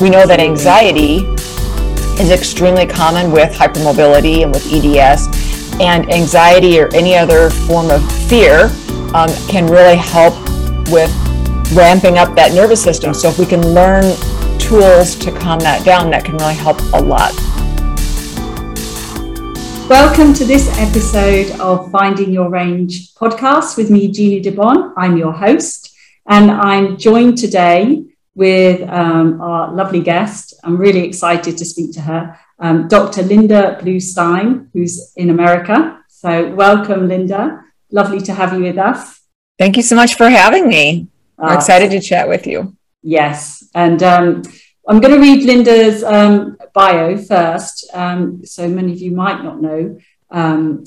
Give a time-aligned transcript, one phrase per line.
[0.00, 1.24] we know that anxiety
[2.20, 5.26] is extremely common with hypermobility and with EDS,
[5.80, 8.70] and anxiety or any other form of fear
[9.14, 10.34] um, can really help
[10.90, 11.10] with
[11.72, 13.14] ramping up that nervous system.
[13.14, 14.02] So if we can learn
[14.58, 17.32] tools to calm that down, that can really help a lot.
[19.88, 24.92] Welcome to this episode of Finding Your Range podcast with me, Jeannie Di Bon.
[24.94, 28.04] I'm your host, and I'm joined today
[28.36, 30.54] with um, our lovely guest.
[30.62, 33.22] I'm really excited to speak to her, um, Dr.
[33.22, 35.98] Linda Bluestein, who's in America.
[36.08, 37.64] So, welcome, Linda.
[37.90, 39.22] Lovely to have you with us.
[39.58, 41.08] Thank you so much for having me.
[41.38, 42.76] I'm uh, excited to chat with you.
[43.02, 43.64] Yes.
[43.74, 44.42] And um,
[44.86, 47.88] I'm going to read Linda's um, bio first.
[47.94, 49.98] Um, so many of you might not know
[50.30, 50.84] um,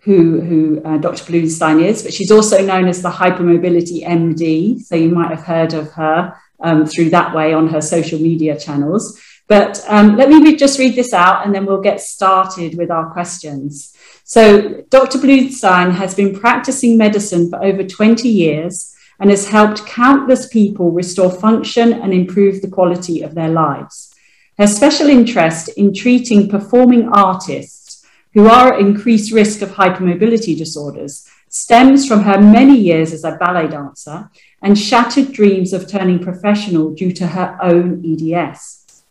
[0.00, 1.24] who, who uh, Dr.
[1.24, 4.80] Bluestein is, but she's also known as the Hypermobility MD.
[4.80, 8.58] So you might have heard of her um, through that way on her social media
[8.58, 9.20] channels.
[9.48, 13.12] But um, let me just read this out and then we'll get started with our
[13.12, 13.94] questions.
[14.24, 15.18] So, Dr.
[15.18, 21.30] Bluestein has been practicing medicine for over 20 years and has helped countless people restore
[21.30, 24.12] function and improve the quality of their lives.
[24.58, 28.04] Her special interest in treating performing artists
[28.34, 33.36] who are at increased risk of hypermobility disorders stems from her many years as a
[33.36, 34.30] ballet dancer
[34.62, 39.04] and shattered dreams of turning professional due to her own EDS.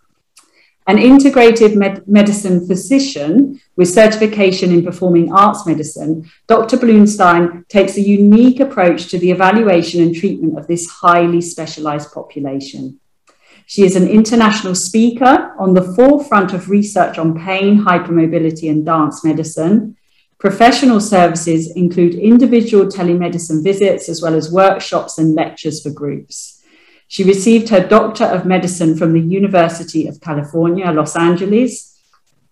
[0.87, 6.77] An integrative med- medicine physician with certification in performing arts medicine, Dr.
[6.77, 12.99] Bluestein takes a unique approach to the evaluation and treatment of this highly specialized population.
[13.65, 19.23] She is an international speaker on the forefront of research on pain, hypermobility, and dance
[19.23, 19.97] medicine.
[20.37, 26.61] Professional services include individual telemedicine visits as well as workshops and lectures for groups.
[27.07, 31.97] She received her Doctor of Medicine from the University of California, Los Angeles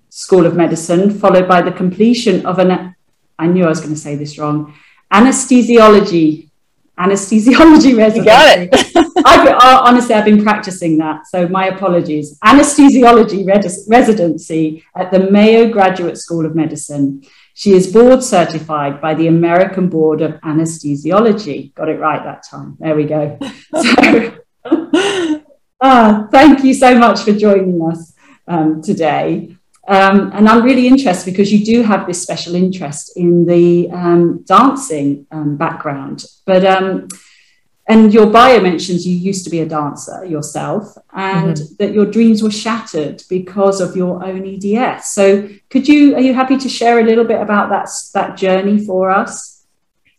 [0.10, 2.96] School of Medicine, followed by the completion of an,
[3.38, 4.74] I knew I was going to say this wrong,
[5.12, 6.50] anesthesiology,
[6.98, 8.20] anesthesiology residency.
[8.20, 9.14] You got it.
[9.26, 12.38] I've, honestly, I've been practicing that, so my apologies.
[12.40, 17.24] Anesthesiology res- residency at the Mayo Graduate School of Medicine.
[17.54, 21.74] She is board certified by the American Board of Anesthesiology.
[21.76, 22.78] Got it right that time.
[22.80, 23.38] There we go.
[23.76, 24.40] So,
[25.82, 28.14] ah, thank you so much for joining us
[28.48, 29.58] um, today.
[29.88, 34.44] Um, and I'm really interested because you do have this special interest in the um,
[34.46, 36.24] dancing um, background.
[36.46, 37.10] But um,
[37.88, 41.76] and your bio mentions you used to be a dancer yourself and mm-hmm.
[41.80, 46.34] that your dreams were shattered because of your own eds so could you are you
[46.34, 49.66] happy to share a little bit about that that journey for us?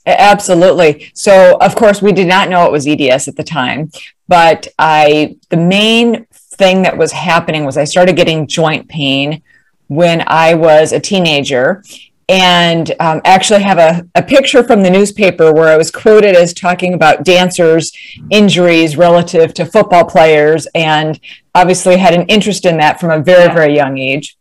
[0.07, 1.11] Absolutely.
[1.15, 3.91] So of course we did not know it was eds at the time
[4.29, 9.43] but i the main thing that was happening was i started getting joint pain
[9.89, 11.83] when i was a teenager
[12.29, 16.55] and um, actually have a, a picture from the newspaper where I was quoted as
[16.55, 17.93] talking about dancers'
[18.31, 21.19] injuries relative to football players, and
[21.55, 24.37] obviously had an interest in that from a very, very young age.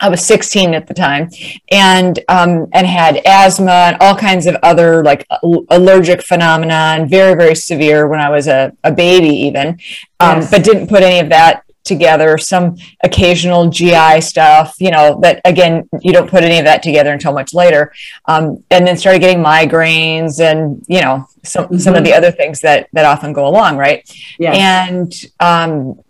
[0.00, 1.30] I was 16 at the time,
[1.70, 5.26] and um, and had asthma and all kinds of other like
[5.70, 9.78] allergic phenomena, and very, very severe when I was a, a baby, even.
[10.20, 10.50] Um, yes.
[10.50, 15.88] But didn't put any of that together, some occasional GI stuff, you know, but again,
[16.00, 17.92] you don't put any of that together until much later.
[18.24, 21.78] Um, and then started getting migraines and, you know, some, mm-hmm.
[21.78, 22.18] some of the mm-hmm.
[22.18, 23.76] other things that, that often go along.
[23.76, 24.10] Right.
[24.38, 24.52] Yeah.
[24.52, 26.00] And, um,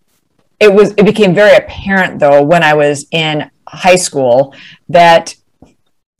[0.60, 4.54] it was, it became very apparent though, when I was in high school
[4.88, 5.34] that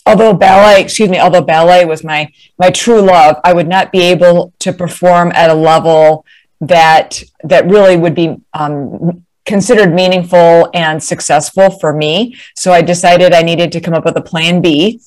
[0.07, 4.01] although ballet excuse me although ballet was my my true love i would not be
[4.01, 6.27] able to perform at a level
[6.61, 12.37] that that really would be um, considered meaningful and successful for me.
[12.57, 15.01] So I decided I needed to come up with a plan B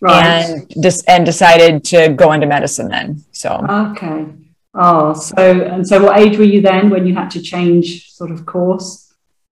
[0.00, 0.24] right.
[0.24, 3.24] and just and decided to go into medicine then.
[3.32, 4.26] So okay.
[4.74, 8.30] Oh, so and so what age were you then when you had to change sort
[8.30, 9.12] of course?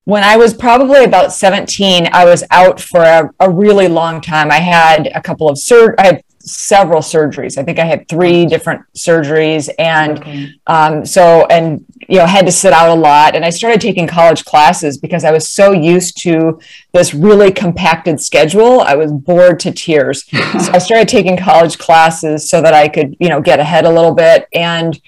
[0.05, 4.53] When I was probably about 17, I was out for a, a really long time.
[4.53, 7.58] I had a couple of sur- I had several surgeries.
[7.58, 10.50] I think I had three different surgeries, and okay.
[10.66, 13.34] um, so and you know had to sit out a lot.
[13.34, 16.58] And I started taking college classes because I was so used to
[16.93, 18.81] this really compacted schedule.
[18.81, 23.16] I was bored to tears, so I started taking college classes so that I could
[23.20, 24.98] you know get ahead a little bit and.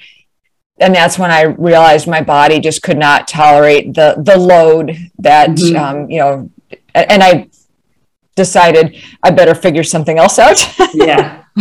[0.81, 5.51] And that's when I realized my body just could not tolerate the the load that
[5.51, 5.77] mm-hmm.
[5.77, 6.51] um, you know,
[6.95, 7.49] and I
[8.39, 10.59] decided I better figure something else out.
[10.95, 11.45] yeah.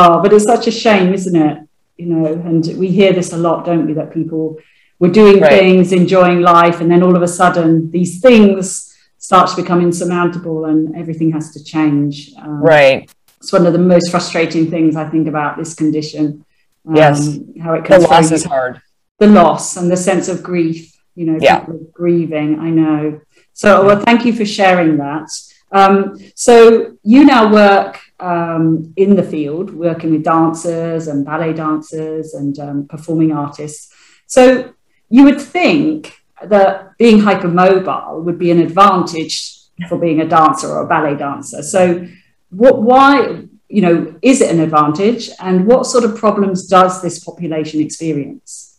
[0.00, 1.56] oh, but it's such a shame, isn't it?
[1.96, 3.92] You know, and we hear this a lot, don't we?
[3.92, 4.58] That people
[4.98, 5.52] we're doing right.
[5.52, 10.66] things, enjoying life, and then all of a sudden these things start to become insurmountable
[10.66, 12.32] and everything has to change.
[12.38, 13.10] Um, right.
[13.38, 16.44] It's one of the most frustrating things I think about this condition.
[16.86, 17.38] Um, yes.
[17.62, 18.80] How it comes the loss is hard.
[19.18, 20.92] The loss and the sense of grief.
[21.14, 21.64] You know, yeah.
[21.92, 22.60] grieving.
[22.60, 23.20] I know.
[23.54, 25.28] So, well, thank you for sharing that.
[25.72, 32.34] Um, so, you now work um, in the field, working with dancers and ballet dancers
[32.34, 33.92] and um, performing artists.
[34.26, 34.74] So,
[35.08, 39.56] you would think that being hypermobile would be an advantage
[39.88, 41.62] for being a dancer or a ballet dancer.
[41.62, 42.06] So,
[42.50, 47.22] what, why, you know, is it an advantage, and what sort of problems does this
[47.22, 48.75] population experience?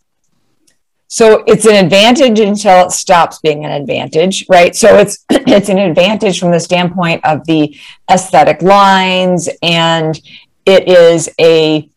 [1.08, 4.76] So it's an advantage until it stops being an advantage, right?
[4.76, 7.74] So it's it's an advantage from the standpoint of the
[8.10, 10.20] aesthetic lines, and
[10.66, 11.88] it is a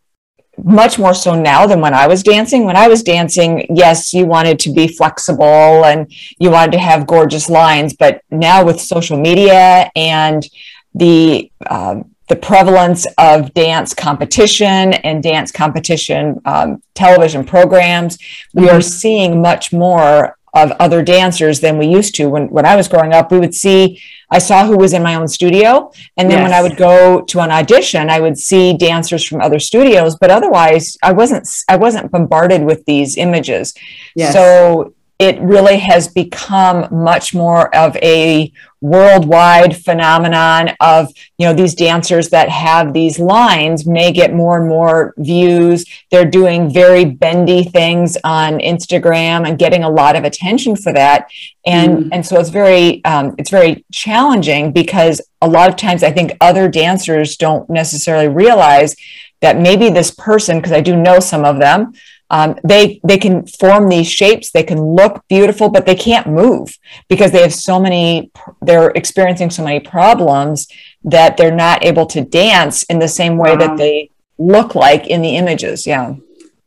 [0.64, 2.64] much more so now than when I was dancing.
[2.64, 7.06] When I was dancing, yes, you wanted to be flexible and you wanted to have
[7.06, 10.46] gorgeous lines, but now with social media and
[10.94, 18.16] the um, the prevalence of dance competition and dance competition um, television programs,
[18.54, 22.30] we are seeing much more of other dancers than we used to.
[22.30, 24.00] When when I was growing up, we would see
[24.30, 25.92] I saw who was in my own studio.
[26.16, 26.44] And then yes.
[26.46, 30.30] when I would go to an audition, I would see dancers from other studios, but
[30.30, 33.74] otherwise I wasn't I wasn't bombarded with these images.
[34.16, 34.32] Yes.
[34.32, 41.08] So it really has become much more of a worldwide phenomenon of
[41.38, 46.24] you know these dancers that have these lines may get more and more views they're
[46.28, 51.28] doing very bendy things on instagram and getting a lot of attention for that
[51.64, 52.08] and mm.
[52.10, 56.32] and so it's very um, it's very challenging because a lot of times i think
[56.40, 58.96] other dancers don't necessarily realize
[59.42, 61.92] that maybe this person because i do know some of them
[62.32, 64.50] um, they they can form these shapes.
[64.50, 68.32] They can look beautiful but they can't move because they have so many
[68.62, 70.66] they're experiencing so many problems
[71.04, 73.58] that they're not able to dance in the same way wow.
[73.58, 75.86] that they look like in the images.
[75.86, 76.14] Yeah.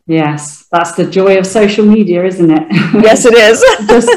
[0.06, 0.68] Yes.
[0.72, 2.68] That's the joy of social media isn't it?
[3.04, 3.60] Yes it is.
[3.88, 4.10] Just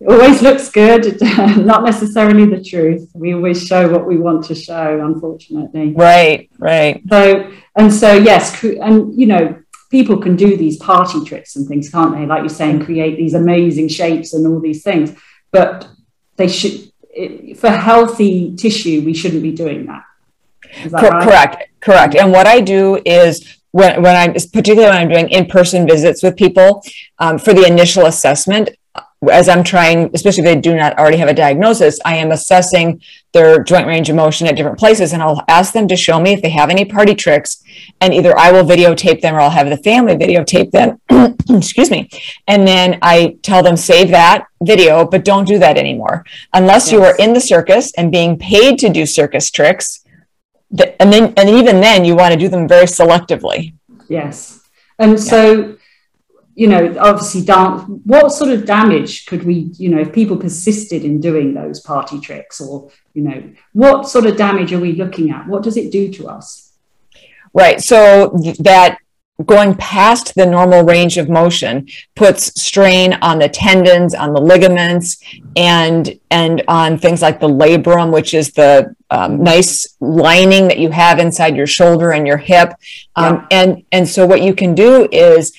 [0.00, 1.20] it always looks good
[1.72, 3.10] not necessarily the truth.
[3.14, 5.92] We always show what we want to show unfortunately.
[5.92, 7.02] Right right.
[7.10, 9.60] So and so yes and you know
[9.94, 12.26] people can do these party tricks and things, can't they?
[12.26, 15.14] Like you're saying, create these amazing shapes and all these things.
[15.52, 15.86] But
[16.34, 16.90] they should,
[17.56, 20.02] for healthy tissue, we shouldn't be doing that.
[20.90, 21.22] that right?
[21.22, 22.16] Correct, correct.
[22.16, 23.32] And what I do is
[23.70, 26.82] when, when I'm particularly when I'm doing in-person visits with people
[27.20, 28.70] um, for the initial assessment,
[29.30, 33.00] as I'm trying, especially if they do not already have a diagnosis, I am assessing
[33.32, 35.12] their joint range of motion at different places.
[35.12, 37.62] And I'll ask them to show me if they have any party tricks.
[38.00, 41.00] And either I will videotape them or I'll have the family videotape them.
[41.50, 42.08] Excuse me.
[42.46, 46.24] And then I tell them, save that video, but don't do that anymore.
[46.52, 46.92] Unless yes.
[46.92, 50.04] you are in the circus and being paid to do circus tricks.
[50.98, 53.74] And then, and even then, you want to do them very selectively.
[54.08, 54.60] Yes.
[54.98, 55.76] And so,
[56.54, 57.82] you know, obviously, dance.
[58.04, 62.20] What sort of damage could we, you know, if people persisted in doing those party
[62.20, 65.46] tricks, or you know, what sort of damage are we looking at?
[65.46, 66.72] What does it do to us?
[67.52, 67.80] Right.
[67.80, 68.98] So that
[69.44, 75.20] going past the normal range of motion puts strain on the tendons on the ligaments
[75.56, 80.88] and and on things like the labrum which is the um, nice lining that you
[80.90, 82.74] have inside your shoulder and your hip
[83.16, 83.46] um, yeah.
[83.62, 85.52] and and so what you can do is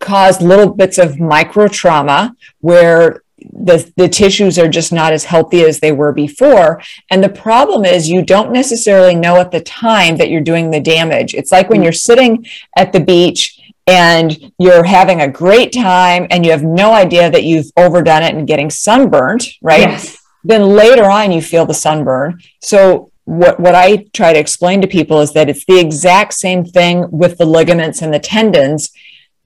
[0.00, 5.62] cause little bits of micro trauma where the, the tissues are just not as healthy
[5.62, 6.82] as they were before.
[7.10, 10.80] And the problem is, you don't necessarily know at the time that you're doing the
[10.80, 11.34] damage.
[11.34, 11.84] It's like when mm.
[11.84, 16.92] you're sitting at the beach and you're having a great time and you have no
[16.92, 19.80] idea that you've overdone it and getting sunburned, right?
[19.80, 20.18] Yes.
[20.44, 22.40] Then later on, you feel the sunburn.
[22.60, 26.64] So, what, what I try to explain to people is that it's the exact same
[26.64, 28.90] thing with the ligaments and the tendons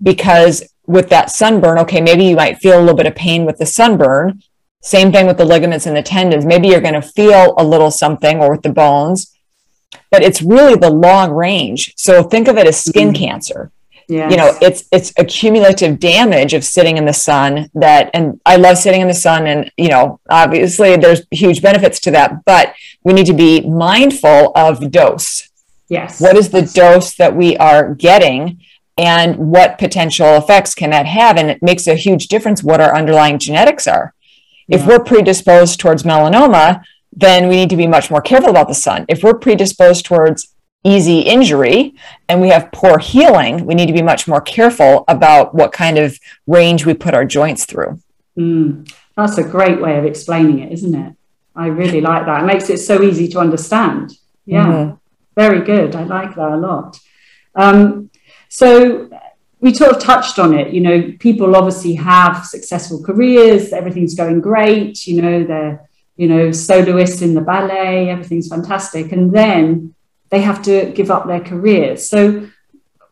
[0.03, 3.59] because with that sunburn, okay, maybe you might feel a little bit of pain with
[3.59, 4.43] the sunburn.
[4.81, 6.45] Same thing with the ligaments and the tendons.
[6.45, 9.33] Maybe you're going to feel a little something or with the bones,
[10.11, 11.95] but it's really the long range.
[11.97, 13.25] So think of it as skin mm-hmm.
[13.25, 13.71] cancer.
[14.09, 14.31] Yes.
[14.31, 18.77] You know, it's it's accumulative damage of sitting in the sun that and I love
[18.77, 23.13] sitting in the sun and you know, obviously there's huge benefits to that, but we
[23.13, 25.49] need to be mindful of dose.
[25.89, 26.21] Yes.
[26.21, 28.61] What is the dose that we are getting?
[28.99, 32.95] And what potential effects can that have and it makes a huge difference what our
[32.95, 34.15] underlying genetics are
[34.67, 34.77] yeah.
[34.77, 36.83] if we're predisposed towards melanoma
[37.15, 40.53] then we need to be much more careful about the sun if we're predisposed towards
[40.85, 41.95] easy injury
[42.29, 45.99] and we have poor healing, we need to be much more careful about what kind
[45.99, 48.01] of range we put our joints through.
[48.37, 51.15] Mm, that's a great way of explaining it, isn't it?
[51.55, 52.43] I really like that.
[52.43, 54.13] It makes it so easy to understand.
[54.47, 54.95] Yeah, mm-hmm.
[55.37, 55.95] very good.
[55.95, 56.99] I like that a lot.
[57.55, 58.11] Um,
[58.53, 59.09] so
[59.61, 60.75] we sort of touched on it.
[60.75, 63.73] You know, people obviously have successful careers.
[63.73, 65.07] Everything's going great.
[65.07, 68.11] You know, they're you know soloists in the ballet.
[68.11, 69.95] Everything's fantastic, and then
[70.29, 72.07] they have to give up their careers.
[72.07, 72.47] So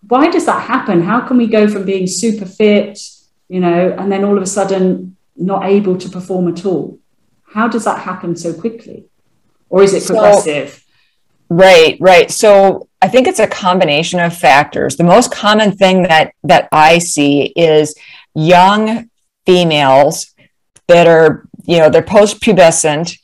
[0.07, 1.01] why does that happen?
[1.01, 3.01] How can we go from being super fit,
[3.49, 6.99] you know, and then all of a sudden not able to perform at all?
[7.55, 9.07] How does that happen so quickly?
[9.71, 10.71] Or is it progressive?
[10.71, 10.80] So,
[11.51, 12.31] right, right.
[12.31, 14.97] So I think it's a combination of factors.
[14.97, 17.95] The most common thing that that I see is
[18.35, 19.11] young
[19.45, 20.35] females
[20.87, 23.19] that are, you know, they're post-pubescent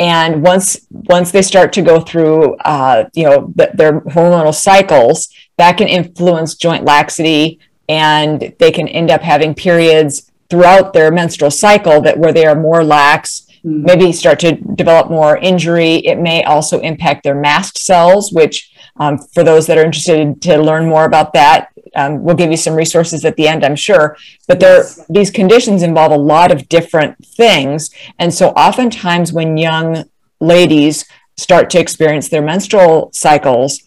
[0.00, 5.28] and once once they start to go through uh, you know the, their hormonal cycles
[5.58, 11.50] that can influence joint laxity and they can end up having periods throughout their menstrual
[11.50, 13.82] cycle that where they are more lax mm.
[13.82, 19.18] maybe start to develop more injury it may also impact their mast cells which um,
[19.18, 22.74] for those that are interested to learn more about that um, we'll give you some
[22.74, 24.16] resources at the end, I'm sure.
[24.46, 25.04] But there, yes.
[25.08, 30.04] these conditions involve a lot of different things, and so oftentimes when young
[30.40, 31.04] ladies
[31.36, 33.80] start to experience their menstrual cycles,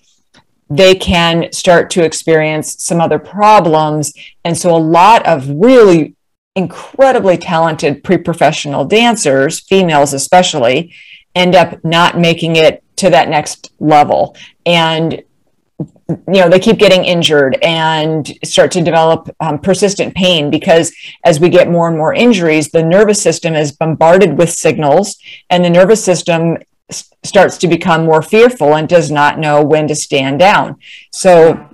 [0.70, 4.13] they can start to experience some other problems,
[4.44, 6.15] and so a lot of really
[6.55, 10.93] incredibly talented pre-professional dancers, females especially,
[11.36, 14.36] end up not making it to that next level.
[14.65, 15.24] And
[16.10, 20.93] you know they keep getting injured and start to develop um, persistent pain because
[21.24, 25.17] as we get more and more injuries the nervous system is bombarded with signals
[25.50, 26.57] and the nervous system
[26.89, 30.75] s- starts to become more fearful and does not know when to stand down.
[31.12, 31.69] So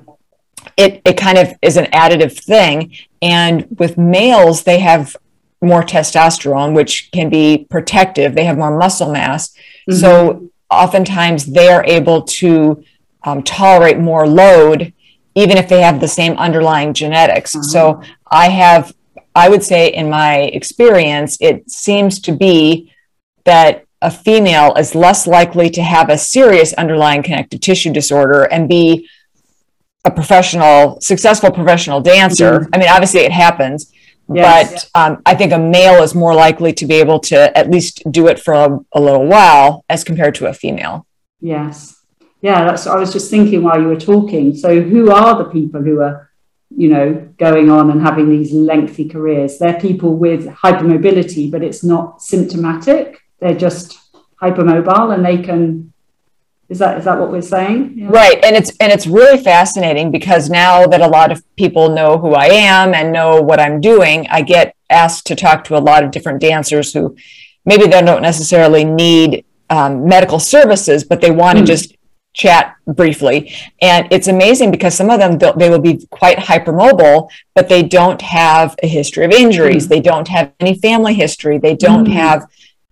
[0.78, 5.16] it, it kind of is an additive thing and with males they have
[5.62, 9.50] more testosterone which can be protective they have more muscle mass
[9.90, 9.94] mm-hmm.
[9.94, 12.84] so oftentimes they are able to
[13.24, 14.94] um, tolerate more load,
[15.36, 17.56] even if they have the same underlying genetics.
[17.56, 17.64] Mm-hmm.
[17.64, 18.96] So I have,
[19.36, 22.94] I would say, in my experience, it seems to be
[23.46, 28.70] that a female is less likely to have a serious underlying connective tissue disorder and
[28.70, 29.10] be
[30.06, 32.60] a professional, successful professional dancer.
[32.60, 32.74] Mm-hmm.
[32.74, 33.92] I mean, obviously it happens,
[34.34, 34.90] yes.
[34.94, 38.04] but um, I think a male is more likely to be able to at least
[38.12, 41.06] do it for a, a little while as compared to a female.
[41.42, 42.00] Yes
[42.42, 44.56] yeah, that's I was just thinking while you were talking.
[44.56, 46.32] So who are the people who are,
[46.70, 49.58] you know, going on and having these lengthy careers?
[49.58, 53.20] They're people with hypermobility, but it's not symptomatic.
[53.40, 54.00] They're just
[54.42, 55.92] hypermobile and they can
[56.70, 57.94] is that is that what we're saying?
[57.96, 58.10] Yeah.
[58.10, 58.44] Right.
[58.44, 62.34] And it's and it's really fascinating because now that a lot of people know who
[62.34, 66.04] I am and know what I'm doing, I get asked to talk to a lot
[66.04, 67.16] of different dancers who
[67.66, 71.68] maybe they don't necessarily need um, medical services, but they want to mm.
[71.68, 71.96] just
[72.34, 77.68] chat briefly and it's amazing because some of them they will be quite hypermobile but
[77.68, 79.90] they don't have a history of injuries mm.
[79.90, 82.14] they don't have any family history they don't mm.
[82.14, 82.46] have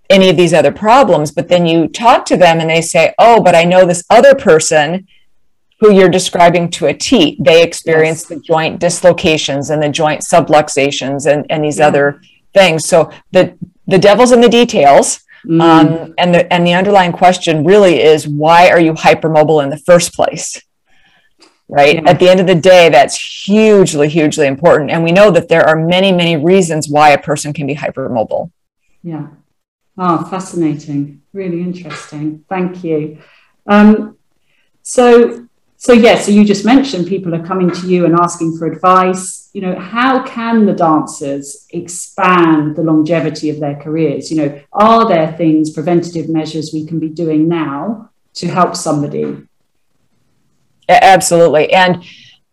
[0.10, 3.42] any of these other problems but then you talk to them and they say oh
[3.42, 5.06] but i know this other person
[5.80, 8.30] who you're describing to a T, they experience yes.
[8.30, 11.88] the joint dislocations and the joint subluxations and, and these yeah.
[11.88, 12.22] other
[12.54, 12.88] things.
[12.88, 15.22] So the the devil's in the details.
[15.46, 15.62] Mm.
[15.62, 19.78] Um, and the and the underlying question really is why are you hypermobile in the
[19.78, 20.62] first place?
[21.70, 21.96] Right.
[21.96, 22.10] Yeah.
[22.10, 24.90] At the end of the day, that's hugely, hugely important.
[24.90, 28.52] And we know that there are many, many reasons why a person can be hypermobile.
[29.04, 29.28] Yeah.
[29.98, 31.22] Oh, fascinating.
[31.34, 32.46] Really interesting.
[32.48, 33.20] Thank you.
[33.66, 34.18] Um,
[34.84, 35.48] so
[35.80, 39.52] so yeah, so you just mentioned people are coming to you and asking for advice.
[39.54, 44.32] You know, how can the dancers expand the longevity of their careers?
[44.32, 49.38] You know, are there things, preventative measures we can be doing now to help somebody?
[50.90, 51.72] Absolutely.
[51.72, 52.04] And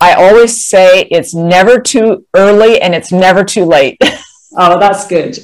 [0.00, 3.98] I always say it's never too early and it's never too late.
[4.56, 5.38] Oh, that's good.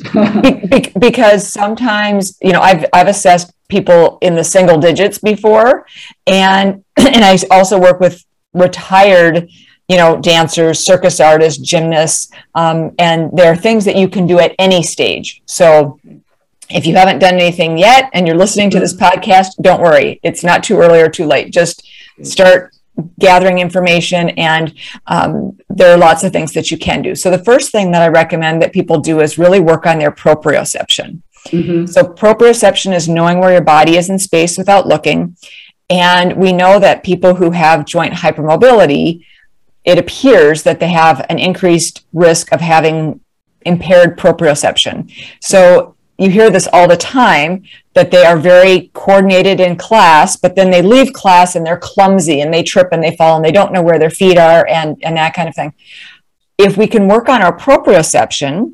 [1.00, 5.86] because sometimes, you know, I've I've assessed people in the single digits before,
[6.26, 9.48] and and I also work with retired,
[9.88, 14.38] you know, dancers, circus artists, gymnasts, um, and there are things that you can do
[14.38, 15.42] at any stage.
[15.46, 15.98] So.
[16.72, 20.20] If you haven't done anything yet and you're listening to this podcast, don't worry.
[20.22, 21.52] It's not too early or too late.
[21.52, 21.84] Just
[22.22, 22.70] start
[23.18, 24.74] gathering information and
[25.06, 28.02] um, there are lots of things that you can do so the first thing that
[28.02, 31.86] i recommend that people do is really work on their proprioception mm-hmm.
[31.86, 35.36] so proprioception is knowing where your body is in space without looking
[35.90, 39.26] And we know that people who have joint hypermobility,
[39.84, 43.20] it appears that they have an increased risk of having
[43.62, 45.12] impaired proprioception.
[45.40, 47.64] So you hear this all the time
[48.00, 52.40] that they are very coordinated in class, but then they leave class and they're clumsy
[52.40, 54.96] and they trip and they fall and they don't know where their feet are and,
[55.04, 55.74] and that kind of thing.
[56.56, 58.72] If we can work on our proprioception,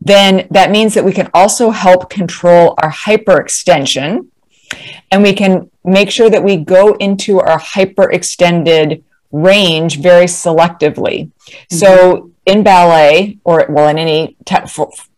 [0.00, 4.28] then that means that we can also help control our hyperextension
[5.10, 9.02] and we can make sure that we go into our hyperextended
[9.32, 11.32] range very selectively.
[11.32, 11.76] Mm-hmm.
[11.76, 14.36] So in ballet or well in any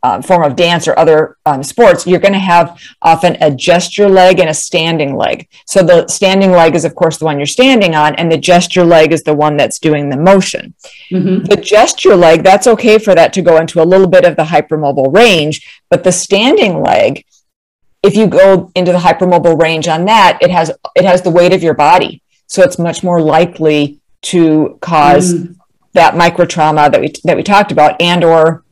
[0.02, 4.09] uh, form of dance or other um, sports you're going to have often a gesture
[4.09, 5.49] leg and a standing leg.
[5.66, 8.85] So the standing leg is of course the one you're standing on and the gesture
[8.85, 10.75] leg is the one that's doing the motion.
[11.11, 11.45] Mm-hmm.
[11.45, 14.45] the gesture leg that's okay for that to go into a little bit of the
[14.45, 17.25] hypermobile range but the standing leg
[18.02, 21.54] if you go into the hypermobile range on that it has it has the weight
[21.54, 22.23] of your body.
[22.47, 25.57] So it's much more likely to cause mm
[25.94, 28.64] that micro trauma that we that we talked about and or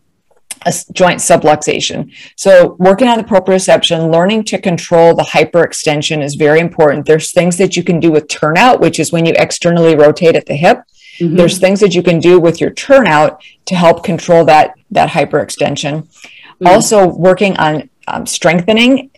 [0.65, 2.13] a joint subluxation.
[2.37, 7.07] So working on the proprioception, learning to control the hyperextension is very important.
[7.07, 10.47] There's things that you can do with turnout, which is when you externally rotate at
[10.47, 10.83] the hip.
[11.19, 11.37] Mm-hmm.
[11.37, 16.03] There's things that you can do with your turnout to help control that that hyperextension.
[16.03, 16.67] Mm-hmm.
[16.67, 19.11] Also working on um, strengthening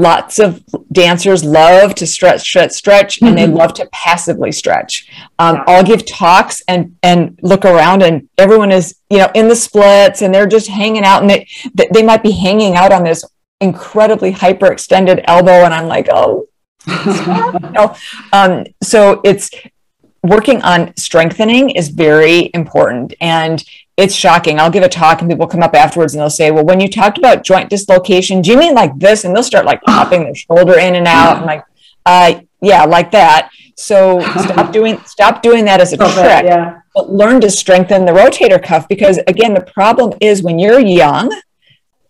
[0.00, 0.62] lots of
[0.92, 3.26] dancers love to stretch stretch stretch mm-hmm.
[3.26, 3.56] and they mm-hmm.
[3.56, 5.64] love to passively stretch um, yeah.
[5.68, 10.22] i'll give talks and and look around and everyone is you know in the splits
[10.22, 11.46] and they're just hanging out and they
[11.92, 13.24] they might be hanging out on this
[13.60, 16.46] incredibly hyperextended elbow and i'm like oh
[16.86, 16.94] you
[17.72, 17.96] know,
[18.32, 19.50] um, so it's
[20.22, 23.64] working on strengthening is very important and
[23.96, 24.60] it's shocking.
[24.60, 26.88] I'll give a talk and people come up afterwards and they'll say, Well, when you
[26.88, 29.24] talked about joint dislocation, do you mean like this?
[29.24, 31.38] And they'll start like popping their shoulder in and out.
[31.38, 31.64] I'm like,
[32.04, 33.50] uh, yeah, like that.
[33.76, 36.08] So stop doing stop doing that as a trick.
[36.44, 36.80] yeah.
[36.94, 41.34] But learn to strengthen the rotator cuff because again, the problem is when you're young,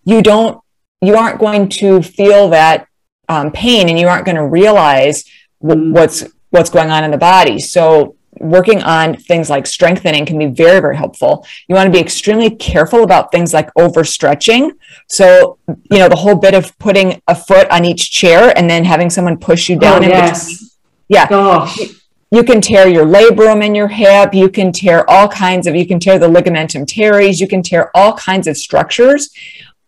[0.04, 0.60] you don't
[1.00, 2.88] you aren't going to feel that
[3.28, 5.25] um, pain and you aren't going to realize
[5.60, 5.92] w- mm.
[5.92, 7.58] what's what's going on in the body.
[7.58, 11.46] So working on things like strengthening can be very, very helpful.
[11.68, 14.72] You want to be extremely careful about things like overstretching.
[15.08, 18.84] So, you know, the whole bit of putting a foot on each chair and then
[18.84, 20.04] having someone push you down.
[20.04, 20.76] Oh, yes.
[21.08, 21.28] Yeah.
[21.28, 21.78] Gosh.
[22.30, 24.34] You can tear your labrum in your hip.
[24.34, 27.40] You can tear all kinds of, you can tear the ligamentum teres.
[27.40, 29.30] You can tear all kinds of structures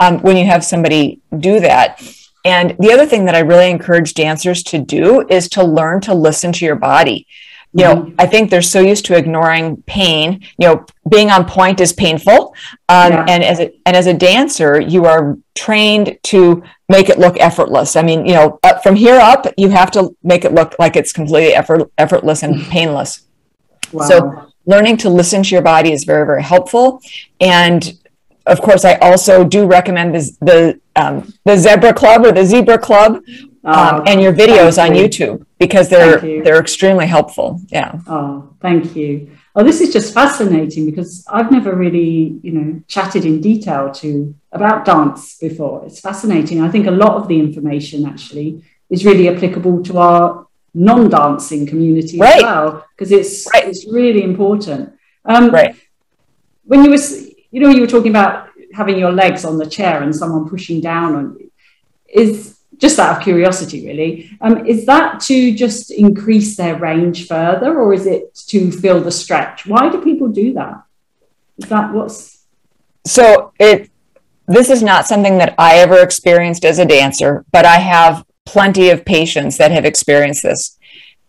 [0.00, 2.00] um, when you have somebody do that.
[2.44, 6.14] And the other thing that I really encourage dancers to do is to learn to
[6.14, 7.26] listen to your body
[7.72, 8.14] you know mm-hmm.
[8.18, 12.54] i think they're so used to ignoring pain you know being on pointe is painful
[12.88, 13.26] um, yeah.
[13.28, 17.94] and as a and as a dancer you are trained to make it look effortless
[17.96, 21.12] i mean you know from here up you have to make it look like it's
[21.12, 23.26] completely effort, effortless and painless
[23.92, 24.06] wow.
[24.06, 27.00] so learning to listen to your body is very very helpful
[27.40, 27.98] and
[28.46, 32.78] of course i also do recommend this, the um, the zebra club or the zebra
[32.78, 33.22] club
[33.68, 35.04] um, oh, and your videos on you.
[35.04, 37.60] YouTube because they're they're extremely helpful.
[37.68, 38.00] Yeah.
[38.06, 39.30] Oh, thank you.
[39.54, 44.34] Oh, this is just fascinating because I've never really, you know, chatted in detail to
[44.52, 45.84] about dance before.
[45.84, 46.62] It's fascinating.
[46.62, 52.18] I think a lot of the information actually is really applicable to our non-dancing community
[52.18, 52.36] right.
[52.36, 53.66] as well because it's right.
[53.66, 54.92] it's really important.
[55.24, 55.74] Um, right.
[56.64, 56.98] When you were,
[57.50, 60.80] you know, you were talking about having your legs on the chair and someone pushing
[60.80, 61.50] down on you.
[62.08, 64.30] Is just out of curiosity, really.
[64.40, 69.10] Um, is that to just increase their range further, or is it to fill the
[69.10, 69.66] stretch?
[69.66, 70.82] Why do people do that?
[71.58, 72.44] Is that what's
[73.04, 73.90] so it?
[74.46, 78.88] This is not something that I ever experienced as a dancer, but I have plenty
[78.88, 80.78] of patients that have experienced this,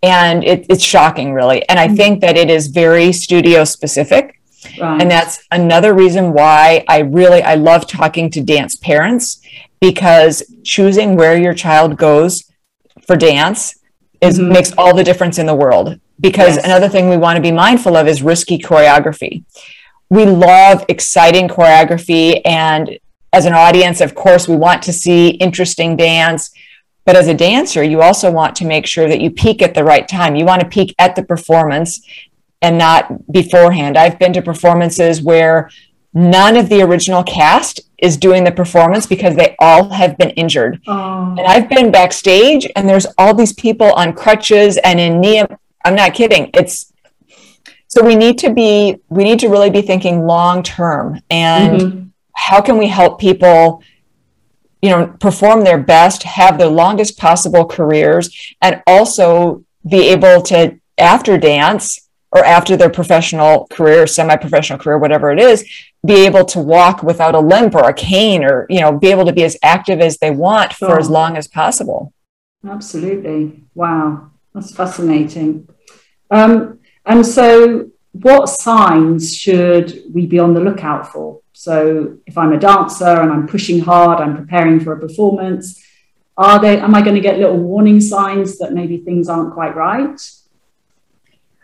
[0.01, 1.67] and it, it's shocking, really.
[1.67, 1.95] And I mm-hmm.
[1.95, 4.38] think that it is very studio specific.
[4.79, 5.01] Right.
[5.01, 9.41] And that's another reason why I really I love talking to dance parents
[9.79, 12.43] because choosing where your child goes
[13.05, 13.75] for dance
[14.21, 14.53] is mm-hmm.
[14.53, 16.65] makes all the difference in the world because yes.
[16.65, 19.43] another thing we want to be mindful of is risky choreography
[20.09, 22.99] we love exciting choreography and
[23.31, 26.51] as an audience of course we want to see interesting dance
[27.05, 29.83] but as a dancer you also want to make sure that you peak at the
[29.83, 32.01] right time you want to peak at the performance
[32.61, 35.69] and not beforehand i've been to performances where
[36.13, 40.81] none of the original cast is doing the performance because they all have been injured.
[40.87, 41.35] Oh.
[41.37, 45.43] And I've been backstage and there's all these people on crutches and in knee.
[45.85, 46.49] I'm not kidding.
[46.53, 46.91] It's
[47.87, 52.07] so we need to be, we need to really be thinking long term and mm-hmm.
[52.35, 53.83] how can we help people
[54.81, 60.79] you know, perform their best, have their longest possible careers, and also be able to,
[60.97, 65.65] after dance or after their professional career, semi professional career, whatever it is,
[66.05, 69.25] be able to walk without a limp or a cane or, you know, be able
[69.25, 70.89] to be as active as they want sure.
[70.89, 72.13] for as long as possible.
[72.67, 73.63] Absolutely.
[73.73, 74.31] Wow.
[74.53, 75.69] That's fascinating.
[76.31, 81.41] Um, and so, what signs should we be on the lookout for?
[81.53, 85.83] So, if I'm a dancer and I'm pushing hard, I'm preparing for a performance,
[86.37, 86.79] are they?
[86.79, 90.19] Am I going to get little warning signs that maybe things aren't quite right?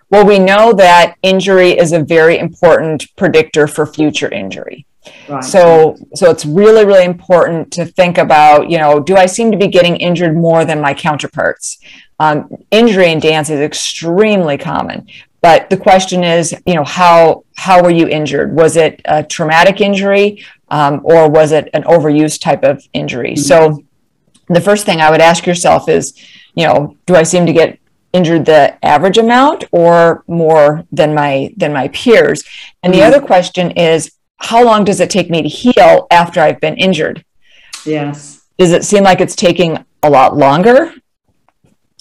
[0.10, 4.86] Well, we know that injury is a very important predictor for future injury.
[5.28, 5.44] Right.
[5.44, 9.58] So, so it's really, really important to think about, you know, do I seem to
[9.58, 11.80] be getting injured more than my counterparts?
[12.20, 15.08] Um, injury in dance is extremely common,
[15.42, 18.56] but the question is, you know, how how were you injured?
[18.56, 23.34] Was it a traumatic injury, um, or was it an overuse type of injury?
[23.34, 23.42] Mm-hmm.
[23.42, 23.84] So,
[24.48, 26.14] the first thing I would ask yourself is,
[26.56, 27.80] you know, do I seem to get
[28.14, 32.44] injured the average amount or more than my than my peers?
[32.84, 33.08] And the mm-hmm.
[33.08, 37.24] other question is, how long does it take me to heal after I've been injured?
[37.86, 38.46] Yes.
[38.58, 40.94] Does it seem like it's taking a lot longer?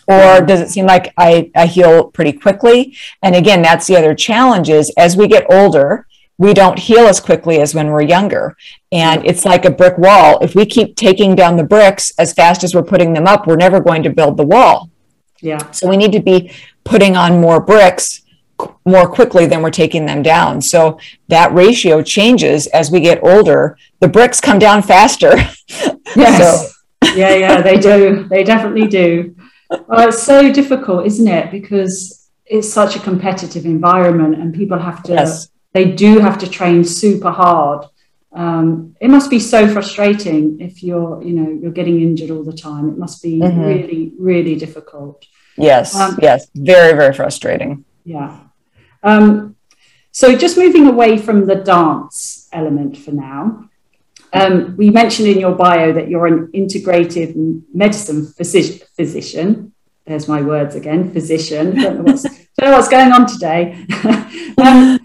[0.06, 2.96] Or does it seem like I, I heal pretty quickly?
[3.22, 7.20] And again, that's the other challenge is as we get older, we don't heal as
[7.20, 8.56] quickly as when we're younger.
[8.92, 10.38] And it's like a brick wall.
[10.42, 13.56] If we keep taking down the bricks as fast as we're putting them up, we're
[13.56, 14.90] never going to build the wall.
[15.44, 15.70] Yeah.
[15.72, 16.50] So we need to be
[16.84, 18.22] putting on more bricks
[18.86, 20.60] more quickly than we're taking them down.
[20.60, 23.76] So that ratio changes as we get older.
[24.00, 25.34] The bricks come down faster.
[26.16, 26.72] Yes.
[27.02, 27.16] so.
[27.16, 28.28] yeah, yeah, they do.
[28.28, 29.34] They definitely do.
[29.88, 31.50] Well, it's so difficult, isn't it?
[31.50, 35.48] Because it's such a competitive environment and people have to, yes.
[35.72, 37.86] they do have to train super hard.
[38.32, 42.52] Um, it must be so frustrating if you're, you know, you're getting injured all the
[42.52, 42.88] time.
[42.90, 43.60] It must be mm-hmm.
[43.60, 45.26] really, really difficult.
[45.56, 47.84] Yes, um, yes, very, very frustrating.
[48.04, 48.38] Yeah.
[49.02, 49.56] Um,
[50.10, 53.68] so just moving away from the dance element for now,
[54.32, 59.72] um, we mentioned in your bio that you're an integrative medicine physician.
[60.06, 61.76] There's my words again, physician.
[61.76, 62.22] Don't know what's,
[62.58, 63.86] don't know what's going on today.
[64.58, 64.98] um,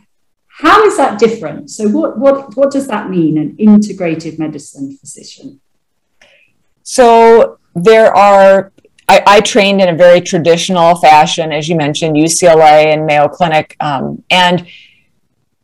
[0.47, 1.69] how is that different?
[1.69, 5.62] So, what, what, what does that mean, an integrative medicine physician?
[6.83, 8.73] So, there are
[9.10, 13.76] I, I, trained in a very traditional fashion, as you mentioned, UCLA and Mayo Clinic,
[13.80, 14.67] um, and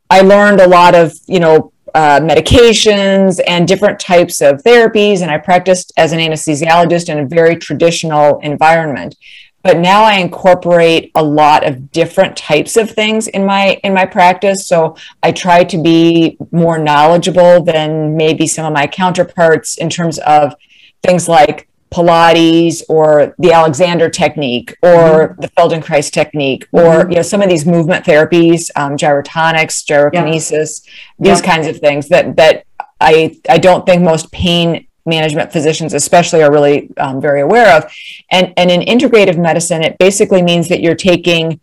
[0.09, 5.29] I learned a lot of you know uh, medications and different types of therapies, and
[5.29, 9.15] I practiced as an anesthesiologist in a very traditional environment.
[9.61, 14.07] But now I incorporate a lot of different types of things in my in my
[14.07, 14.65] practice.
[14.65, 20.17] So I try to be more knowledgeable than maybe some of my counterparts in terms
[20.19, 20.55] of
[21.03, 25.41] things like Pilates or the Alexander technique or mm-hmm.
[25.41, 27.11] the Feldenkrais technique or mm-hmm.
[27.11, 30.91] you know some of these movement therapies, um, gyrotonics, gyrokinesis, yeah.
[31.19, 31.45] these yeah.
[31.45, 32.65] kinds of things that that
[32.99, 37.89] I I don't think most pain management physicians especially are really um, very aware of.
[38.29, 41.61] And and in integrative medicine, it basically means that you're taking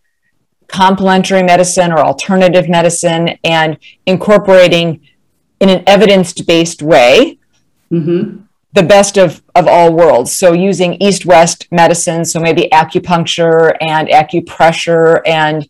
[0.66, 5.07] complementary medicine or alternative medicine and incorporating
[5.61, 7.38] in an evidence-based way.
[7.92, 10.32] Mm-hmm the best of, of all worlds.
[10.32, 15.68] So using east west medicine, so maybe acupuncture and acupressure and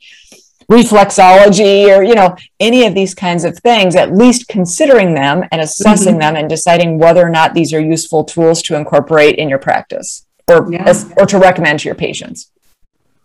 [0.70, 5.60] reflexology or you know any of these kinds of things at least considering them and
[5.60, 6.20] assessing mm-hmm.
[6.20, 10.24] them and deciding whether or not these are useful tools to incorporate in your practice
[10.48, 10.84] or yeah.
[10.84, 12.50] as, or to recommend to your patients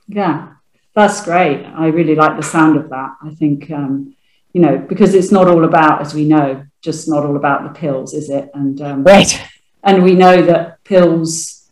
[0.08, 0.50] yeah
[0.94, 4.16] that's great i really like the sound of that i think um,
[4.54, 7.80] you know because it's not all about as we know just not all about the
[7.80, 9.42] pills is it and um, right
[9.88, 11.72] and we know that pills,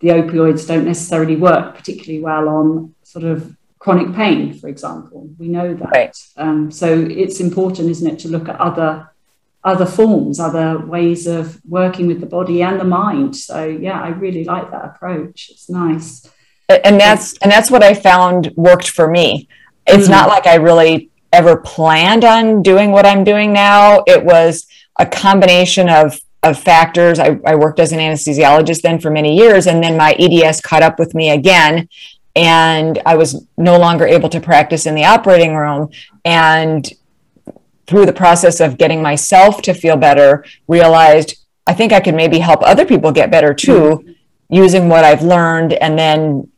[0.00, 5.30] the opioids, don't necessarily work particularly well on sort of chronic pain, for example.
[5.38, 5.90] We know that.
[5.90, 6.16] Right.
[6.36, 9.08] Um, so it's important, isn't it, to look at other
[9.64, 13.36] other forms, other ways of working with the body and the mind.
[13.36, 15.50] So yeah, I really like that approach.
[15.50, 16.28] It's nice.
[16.68, 19.48] And that's and that's what I found worked for me.
[19.86, 20.10] It's mm.
[20.10, 24.02] not like I really ever planned on doing what I'm doing now.
[24.08, 24.66] It was
[24.98, 27.18] a combination of of factors.
[27.18, 30.82] I, I worked as an anesthesiologist then for many years, and then my EDS caught
[30.82, 31.88] up with me again,
[32.34, 35.90] and I was no longer able to practice in the operating room.
[36.24, 36.90] And
[37.86, 42.38] through the process of getting myself to feel better, realized I think I could maybe
[42.38, 44.12] help other people get better too, mm-hmm.
[44.48, 46.48] using what I've learned, and then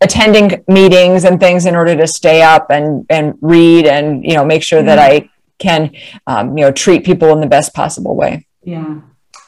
[0.00, 4.44] attending meetings and things in order to stay up and and read and you know
[4.44, 4.88] make sure mm-hmm.
[4.88, 5.30] that I
[5.68, 5.90] can
[6.26, 9.00] um, you know treat people in the best possible way yeah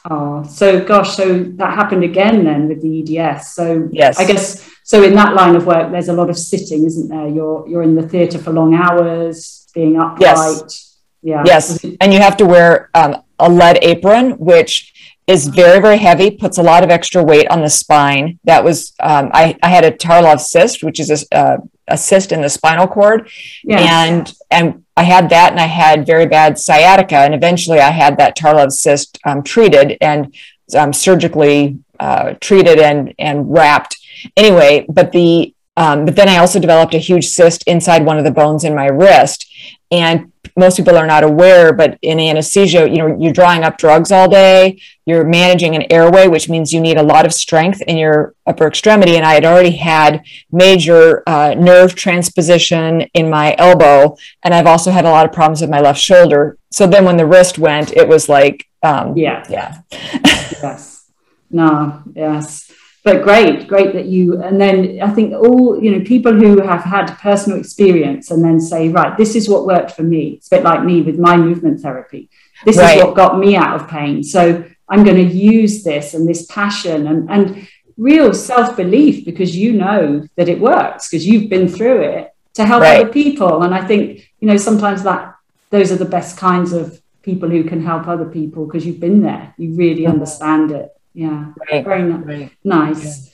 [0.09, 3.53] Oh, so gosh, so that happened again then with the EDS.
[3.53, 5.03] So yes, I guess so.
[5.03, 7.27] In that line of work, there's a lot of sitting, isn't there?
[7.27, 10.21] You're you're in the theatre for long hours, being upright.
[10.21, 10.99] Yes.
[11.21, 11.43] Yeah.
[11.45, 14.93] Yes, and you have to wear um, a lead apron, which
[15.27, 18.39] is very very heavy, puts a lot of extra weight on the spine.
[18.45, 22.31] That was um, I I had a Tarlov cyst, which is a, uh, a cyst
[22.31, 23.29] in the spinal cord,
[23.63, 23.89] yes.
[23.89, 27.17] and and I had that and I had very bad sciatica.
[27.17, 30.33] And eventually I had that Tarlov cyst um, treated and
[30.75, 33.95] um, surgically uh, treated and, and wrapped.
[34.35, 38.23] Anyway, but the um, but then I also developed a huge cyst inside one of
[38.23, 39.45] the bones in my wrist.
[39.91, 44.11] And most people are not aware, but in anesthesia, you know, you're drawing up drugs
[44.11, 47.95] all day, you're managing an airway, which means you need a lot of strength in
[47.95, 49.15] your upper extremity.
[49.15, 54.91] And I had already had major uh, nerve transposition in my elbow, and I've also
[54.91, 56.57] had a lot of problems with my left shoulder.
[56.71, 61.09] So then when the wrist went, it was like, um, yeah, yeah, yes,
[61.51, 62.66] no, yes
[63.07, 64.41] but great, great that you.
[64.41, 68.59] And then I think all you know, people who have had personal experience and then
[68.59, 70.31] say, right, this is what worked for me.
[70.31, 72.29] It's a bit like me with my movement therapy.
[72.65, 72.97] This right.
[72.97, 74.23] is what got me out of pain.
[74.23, 79.55] So I'm going to use this and this passion and and real self belief because
[79.55, 82.99] you know that it works because you've been through it to help right.
[82.99, 83.63] other people.
[83.63, 85.33] And I think you know sometimes that
[85.69, 89.21] those are the best kinds of people who can help other people because you've been
[89.21, 89.55] there.
[89.57, 90.11] You really mm-hmm.
[90.11, 91.83] understand it yeah right.
[91.83, 92.51] very right.
[92.63, 93.31] nice yeah.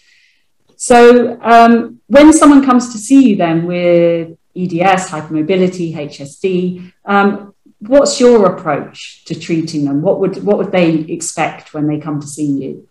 [0.78, 8.20] so um, when someone comes to see you then with eds hypermobility hsd um, what's
[8.22, 12.28] your approach to treating them what would what would they expect when they come to
[12.28, 12.88] see you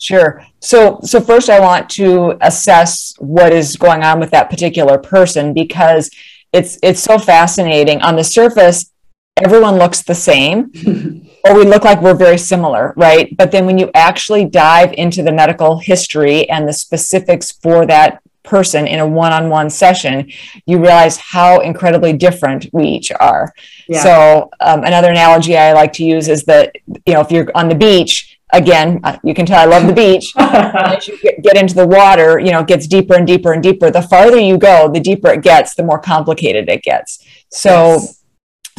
[0.00, 0.46] Sure.
[0.60, 5.52] So, so first, I want to assess what is going on with that particular person
[5.52, 6.08] because
[6.52, 8.00] it's it's so fascinating.
[8.02, 8.92] On the surface,
[9.36, 10.70] everyone looks the same,
[11.48, 13.34] or we look like we're very similar, right?
[13.36, 18.22] But then when you actually dive into the medical history and the specifics for that
[18.48, 20.30] person in a one-on-one session
[20.64, 23.52] you realize how incredibly different we each are.
[23.88, 24.02] Yeah.
[24.02, 27.68] so um, another analogy i like to use is that you know if you're on
[27.68, 30.32] the beach again uh, you can tell i love the beach.
[30.36, 33.62] As you get, get, into the water you know it gets deeper and deeper and
[33.62, 33.90] deeper.
[33.90, 37.22] The farther you go the deeper it gets the more complicated it gets.
[37.50, 38.17] So yes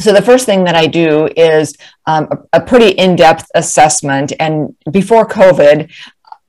[0.00, 4.32] so the first thing that I do is um, a, a, pretty in-depth assessment.
[4.40, 5.90] And before COVID,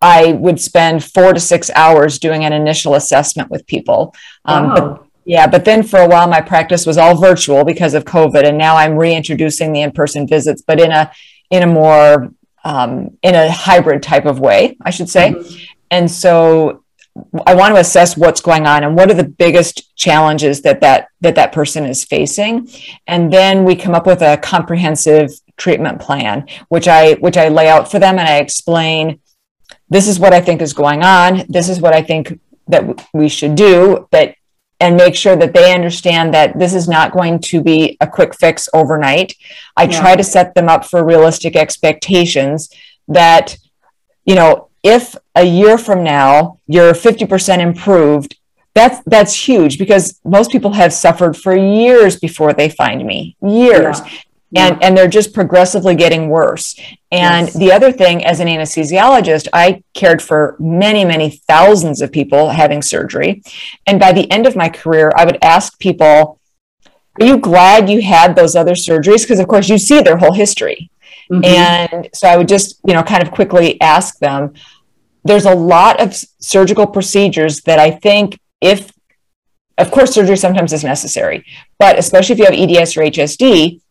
[0.01, 4.15] I would spend four to six hours doing an initial assessment with people.
[4.45, 4.75] Um, wow.
[4.75, 8.43] but, yeah, but then for a while, my practice was all virtual because of COVID,
[8.43, 11.11] and now I'm reintroducing the in-person visits, but in a
[11.51, 12.33] in a more
[12.63, 15.33] um, in a hybrid type of way, I should say.
[15.33, 15.63] Mm-hmm.
[15.91, 16.80] And so
[17.45, 21.10] I want to assess what's going on and what are the biggest challenges that that
[21.19, 22.69] that that person is facing,
[23.06, 27.67] and then we come up with a comprehensive treatment plan, which I which I lay
[27.67, 29.19] out for them and I explain.
[29.89, 31.43] This is what I think is going on.
[31.50, 34.36] This is what I think that we should do, but
[34.80, 38.34] and make sure that they understand that this is not going to be a quick
[38.34, 39.36] fix overnight.
[39.78, 40.00] I yeah.
[40.00, 42.69] try to set them up for realistic expectations
[43.08, 43.58] that
[44.26, 48.35] you know if a year from now you're 50% improved
[48.73, 53.99] that's that's huge because most people have suffered for years before they find me years
[53.99, 54.07] yeah.
[54.53, 54.87] And, yeah.
[54.87, 56.77] and they're just progressively getting worse.
[57.09, 57.53] And yes.
[57.55, 62.81] the other thing, as an anesthesiologist, I cared for many, many thousands of people having
[62.81, 63.43] surgery.
[63.87, 66.41] And by the end of my career, I would ask people,
[67.19, 69.21] Are you glad you had those other surgeries?
[69.21, 70.90] Because, of course, you see their whole history.
[71.31, 71.45] Mm-hmm.
[71.45, 74.53] And so I would just, you know, kind of quickly ask them.
[75.23, 78.91] There's a lot of surgical procedures that I think, if,
[79.77, 81.45] of course, surgery sometimes is necessary,
[81.79, 83.81] but especially if you have EDS or HSD,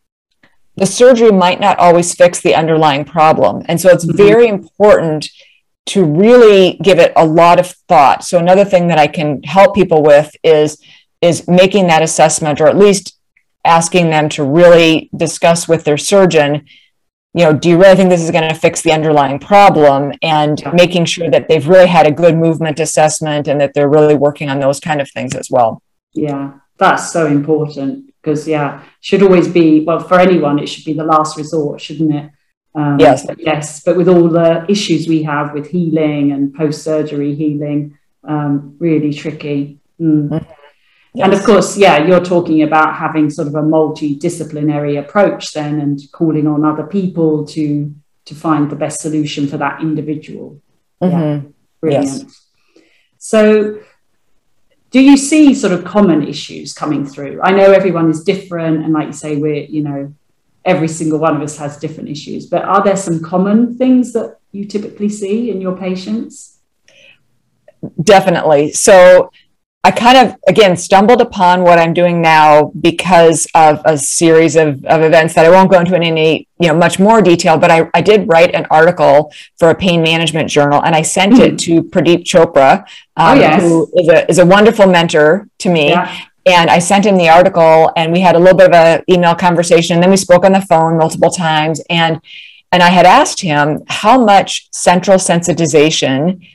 [0.77, 3.65] the surgery might not always fix the underlying problem.
[3.69, 4.17] And so it's mm-hmm.
[4.17, 5.29] very important
[5.87, 8.25] to really give it a lot of thought.
[8.25, 10.79] So another thing that I can help people with is
[11.21, 13.19] is making that assessment or at least
[13.65, 16.65] asking them to really discuss with their surgeon
[17.33, 20.13] you know, do you really think this is going to fix the underlying problem?
[20.23, 24.17] And making sure that they've really had a good movement assessment and that they're really
[24.17, 25.83] working on those kind of things as well.
[26.13, 30.93] Yeah, that's so important because, yeah, should always be, well, for anyone, it should be
[30.93, 32.31] the last resort, shouldn't it?
[32.75, 33.27] Um, yes.
[33.27, 37.97] But yes, but with all the issues we have with healing and post surgery healing,
[38.25, 39.79] um, really tricky.
[40.01, 40.29] Mm.
[40.29, 40.60] Mm-hmm.
[41.13, 41.25] Yes.
[41.25, 46.01] And of course, yeah, you're talking about having sort of a multidisciplinary approach then and
[46.13, 47.95] calling on other people to
[48.27, 50.61] to find the best solution for that individual.
[51.03, 51.17] Mm-hmm.
[51.17, 51.41] Yeah,
[51.81, 52.05] brilliant.
[52.07, 52.49] Yes.
[53.19, 53.81] So
[54.91, 57.41] do you see sort of common issues coming through?
[57.43, 60.15] I know everyone is different and like you say, we're, you know,
[60.65, 62.47] every single one of us has different issues.
[62.47, 66.59] But are there some common things that you typically see in your patients?
[68.03, 68.73] Definitely.
[68.73, 69.31] So
[69.83, 74.85] I kind of, again, stumbled upon what I'm doing now because of a series of,
[74.85, 77.71] of events that I won't go into in any, you know, much more detail, but
[77.71, 81.41] I, I did write an article for a pain management journal and I sent mm.
[81.41, 82.81] it to Pradeep Chopra,
[83.17, 83.63] um, oh, yes.
[83.63, 85.89] who is a, is a wonderful mentor to me.
[85.89, 86.15] Yeah.
[86.45, 89.35] And I sent him the article and we had a little bit of an email
[89.35, 89.95] conversation.
[89.95, 91.83] And then we spoke on the phone multiple times.
[91.89, 92.21] And
[92.73, 96.47] and I had asked him, how much central sensitization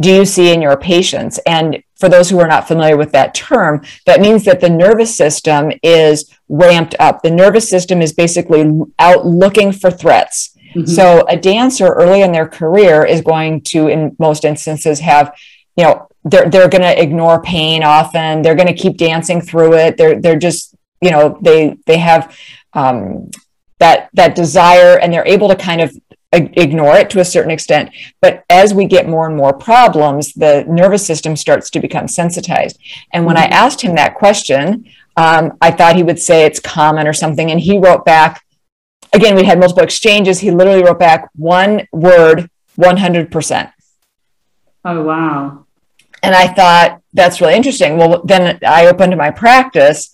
[0.00, 1.38] do you see in your patients?
[1.44, 5.16] And for those who are not familiar with that term, that means that the nervous
[5.16, 7.22] system is ramped up.
[7.22, 10.56] The nervous system is basically out looking for threats.
[10.74, 10.84] Mm-hmm.
[10.86, 15.34] So a dancer early in their career is going to, in most instances, have,
[15.76, 18.42] you know, they're they're going to ignore pain often.
[18.42, 19.96] They're going to keep dancing through it.
[19.96, 22.36] They're they're just, you know, they they have
[22.74, 23.30] um,
[23.78, 25.96] that that desire, and they're able to kind of
[26.32, 27.90] ignore it to a certain extent.
[28.20, 32.78] But as we get more and more problems, the nervous system starts to become sensitized.
[33.12, 33.52] And when I mm-hmm.
[33.54, 37.50] asked him that question, um, I thought he would say it's common or something.
[37.50, 38.44] And he wrote back,
[39.12, 40.40] again, we had multiple exchanges.
[40.40, 43.72] He literally wrote back one word, 100%.
[44.84, 45.66] Oh, wow.
[46.22, 47.96] And I thought, that's really interesting.
[47.96, 50.10] Well, then I opened my practice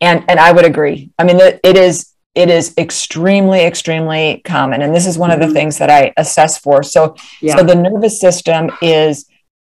[0.00, 1.10] and, and I would agree.
[1.18, 5.46] I mean, it is it is extremely extremely common and this is one of the
[5.46, 5.54] mm-hmm.
[5.54, 7.56] things that i assess for so yeah.
[7.56, 9.26] so the nervous system is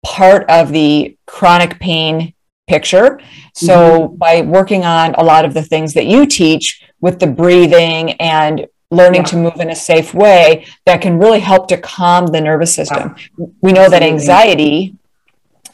[0.03, 2.33] part of the chronic pain
[2.67, 3.19] picture
[3.53, 4.15] so mm-hmm.
[4.15, 8.65] by working on a lot of the things that you teach with the breathing and
[8.89, 9.27] learning yeah.
[9.27, 13.15] to move in a safe way that can really help to calm the nervous system
[13.61, 13.89] we know Absolutely.
[13.89, 14.95] that anxiety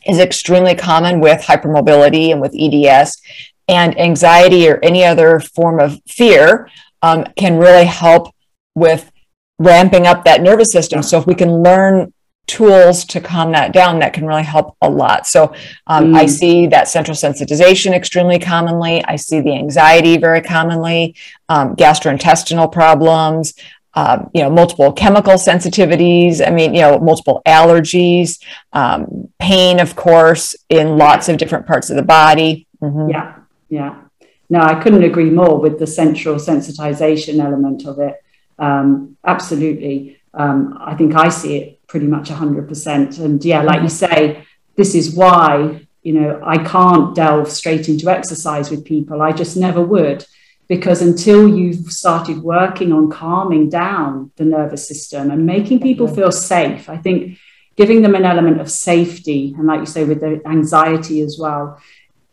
[0.08, 3.22] is extremely common with hypermobility and with eds
[3.70, 6.70] and anxiety or any other form of fear
[7.02, 8.34] um, can really help
[8.76, 9.12] with
[9.60, 11.04] ramping up that nervous system.
[11.04, 12.12] So if we can learn
[12.48, 15.28] tools to calm that down, that can really help a lot.
[15.28, 15.54] So
[15.86, 16.18] um, mm.
[16.18, 19.06] I see that central sensitization extremely commonly.
[19.06, 21.16] I see the anxiety very commonly,
[21.48, 23.54] um, gastrointestinal problems.
[23.96, 26.46] Um, you know, multiple chemical sensitivities.
[26.46, 28.40] I mean, you know, multiple allergies,
[28.72, 32.68] um, pain, of course, in lots of different parts of the body.
[32.84, 33.10] Mm-hmm.
[33.10, 33.36] Yeah,
[33.70, 34.02] yeah.
[34.50, 38.16] No, I couldn't agree more with the central sensitization element of it.
[38.58, 40.20] Um, absolutely.
[40.34, 43.20] Um, I think I see it pretty much 100%.
[43.20, 44.44] And yeah, like you say,
[44.76, 49.22] this is why, you know, I can't delve straight into exercise with people.
[49.22, 50.26] I just never would.
[50.68, 56.32] Because until you've started working on calming down the nervous system and making people feel
[56.32, 57.40] safe, I think
[57.76, 61.80] giving them an element of safety, and like you say, with the anxiety as well,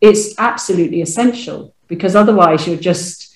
[0.00, 3.34] it's absolutely essential because otherwise you're just,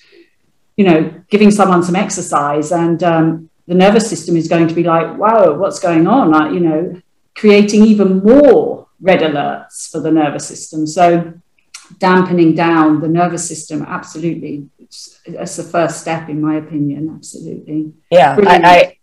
[0.77, 4.83] you know, giving someone some exercise and um, the nervous system is going to be
[4.83, 6.33] like, wow, what's going on?
[6.33, 7.01] I, you know,
[7.35, 10.85] creating even more red alerts for the nervous system.
[10.85, 11.33] So
[11.97, 14.69] dampening down the nervous system, absolutely.
[15.25, 17.13] That's the first step, in my opinion.
[17.15, 17.93] Absolutely.
[18.11, 18.97] Yeah, I,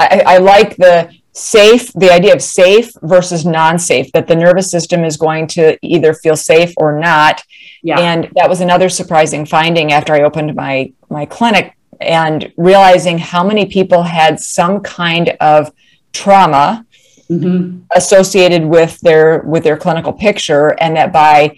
[0.00, 5.04] I, I like the safe the idea of safe versus non-safe that the nervous system
[5.04, 7.42] is going to either feel safe or not.
[7.82, 8.00] Yeah.
[8.00, 13.44] and that was another surprising finding after i opened my my clinic and realizing how
[13.44, 15.70] many people had some kind of
[16.12, 16.84] trauma
[17.30, 17.78] mm-hmm.
[17.94, 21.56] associated with their with their clinical picture and that by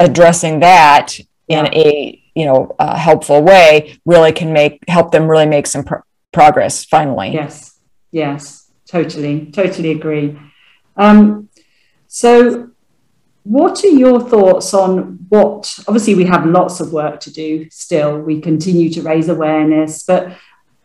[0.00, 5.66] addressing that in a you know helpful way really can make help them really make
[5.66, 6.00] some pro-
[6.32, 7.30] progress finally.
[7.30, 7.78] Yes.
[8.10, 8.61] Yes
[8.92, 10.38] totally, totally agree.
[10.96, 11.48] Um,
[12.06, 12.68] so,
[13.44, 15.74] what are your thoughts on what?
[15.88, 18.20] Obviously, we have lots of work to do still.
[18.20, 20.36] We continue to raise awareness, but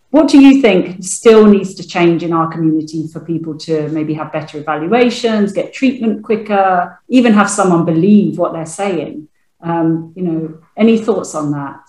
[0.10, 4.14] what do you think still needs to change in our community for people to maybe
[4.14, 9.28] have better evaluations, get treatment quicker, even have someone believe what they're saying?
[9.60, 11.82] Um, you know, any thoughts on that?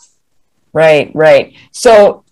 [0.73, 1.55] Right, right.
[1.71, 2.25] So,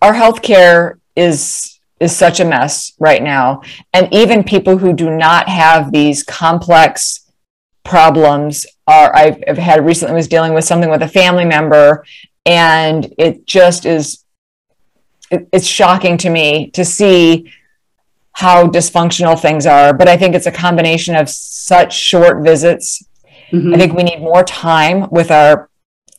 [0.00, 1.69] our healthcare is
[2.00, 3.62] is such a mess right now.
[3.92, 7.30] And even people who do not have these complex
[7.84, 12.04] problems are, I've, I've had recently was dealing with something with a family member,
[12.46, 14.24] and it just is,
[15.30, 17.52] it, it's shocking to me to see
[18.32, 19.92] how dysfunctional things are.
[19.92, 23.04] But I think it's a combination of such short visits.
[23.52, 23.74] Mm-hmm.
[23.74, 25.68] I think we need more time with our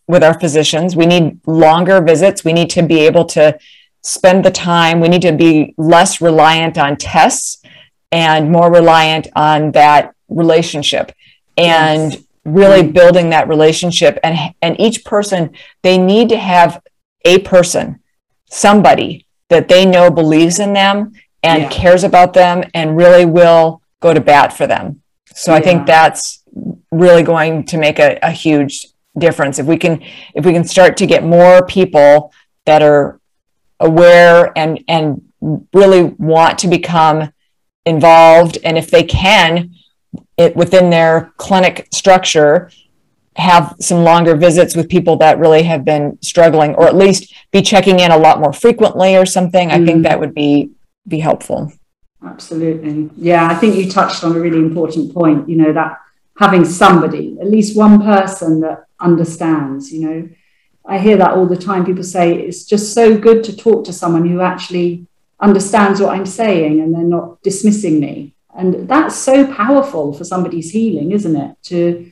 [0.08, 0.96] with our physicians.
[0.96, 2.44] We need longer visits.
[2.44, 3.58] We need to be able to
[4.02, 5.00] spend the time.
[5.00, 7.62] We need to be less reliant on tests
[8.12, 11.12] and more reliant on that relationship
[11.58, 12.24] and yes.
[12.46, 12.94] really mm-hmm.
[12.94, 14.20] building that relationship.
[14.24, 15.52] And, and each person,
[15.84, 16.82] they need to have
[17.24, 18.00] a person,
[18.50, 21.70] somebody that they know believes in them and Yeah.
[21.70, 25.02] cares about them and really will go to bat for them.
[25.34, 26.44] So I think that's
[26.92, 28.88] really going to make a, a huge
[29.18, 30.02] difference if we can
[30.36, 32.34] if we can start to get more people
[32.66, 33.21] that are
[33.82, 35.22] aware and and
[35.74, 37.32] really want to become
[37.86, 39.72] involved and if they can
[40.38, 42.70] it within their clinic structure
[43.38, 47.62] have some longer visits with people that really have been struggling or at least be
[47.62, 49.86] checking in a lot more frequently or something i Mm.
[49.86, 50.72] think that would be
[51.08, 51.72] be helpful
[52.24, 53.10] Absolutely.
[53.18, 55.98] Yeah, I think you touched on a really important point, you know, that
[56.38, 60.30] having somebody, at least one person that understands, you know.
[60.86, 61.86] I hear that all the time.
[61.86, 65.06] People say it's just so good to talk to someone who actually
[65.40, 68.34] understands what I'm saying and they're not dismissing me.
[68.56, 71.56] And that's so powerful for somebody's healing, isn't it?
[71.64, 72.12] To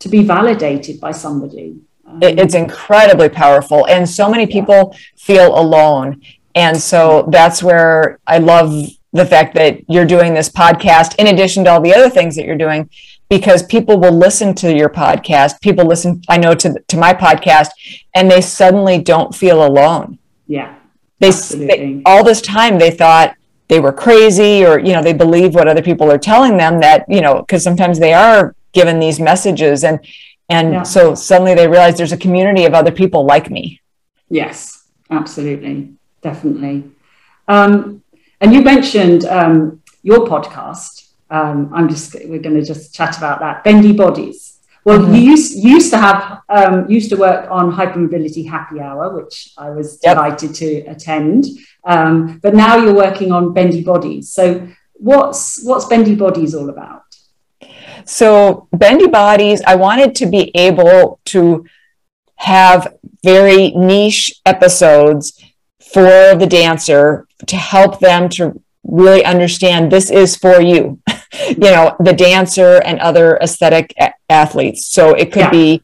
[0.00, 1.76] to be validated by somebody.
[2.06, 6.22] Um, it's incredibly powerful and so many people feel alone
[6.56, 11.64] and so that's where i love the fact that you're doing this podcast in addition
[11.64, 12.90] to all the other things that you're doing
[13.30, 17.68] because people will listen to your podcast people listen i know to to my podcast
[18.14, 20.74] and they suddenly don't feel alone yeah.
[21.20, 23.34] they, they all this time they thought
[23.68, 27.04] they were crazy or you know they believe what other people are telling them that
[27.08, 30.00] you know because sometimes they are given these messages and
[30.48, 30.82] and Yeah.
[30.82, 33.80] so suddenly they realize there's a community of other people like me
[34.32, 36.84] Yes, absolutely, definitely.
[37.48, 38.00] Um,
[38.40, 41.08] and you mentioned um, your podcast.
[41.30, 43.64] Um, I'm just we're going to just chat about that.
[43.64, 44.58] Bendy bodies.
[44.84, 45.14] Well, Mhm.
[45.14, 49.68] you used, used to have um, used to work on hypermobility happy hour, which I
[49.70, 50.14] was Yep.
[50.16, 51.44] delighted to attend.
[51.84, 54.32] Um, but now you're working on bendy bodies.
[54.32, 57.02] So what's what's bendy bodies all about?
[58.06, 61.64] so bendy bodies i wanted to be able to
[62.36, 65.24] have very niche episodes
[65.92, 68.42] for the dancer to help them to
[68.84, 70.98] really understand this is for you
[71.48, 75.50] you know the dancer and other aesthetic a- athletes so it could Yeah.
[75.50, 75.82] be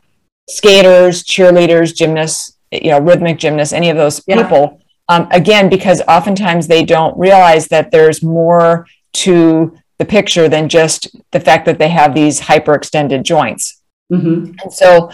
[0.49, 4.43] skaters cheerleaders gymnasts you know rhythmic gymnasts any of those Yeah.
[4.43, 10.69] people um, again because oftentimes they don't realize that there's more to the picture than
[10.69, 15.11] just the fact that they have these hyperextended joints hmm and so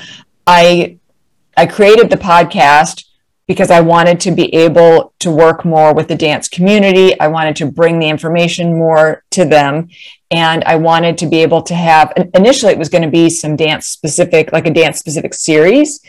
[0.46, 0.98] I
[1.56, 3.04] I created the podcast
[3.46, 7.18] because I wanted to be able to work more with the dance community.
[7.20, 9.88] I wanted to bring the information more to them.
[10.32, 13.54] And I wanted to be able to have initially it was going to be some
[13.54, 16.00] dance specific, like a dance specific series.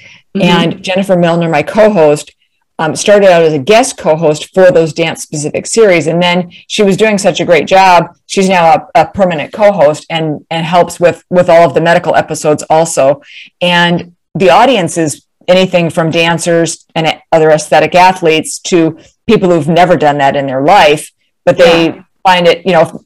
[0.41, 2.31] And Jennifer Milner, my co-host,
[2.79, 6.07] um, started out as a guest co-host for those dance specific series.
[6.07, 8.17] And then she was doing such a great job.
[8.25, 12.15] She's now a, a permanent co-host and and helps with with all of the medical
[12.15, 13.21] episodes also.
[13.61, 18.97] And the audience is anything from dancers and other aesthetic athletes to
[19.27, 21.11] people who've never done that in their life,
[21.45, 22.03] but they Yeah.
[22.23, 23.03] find it, you know,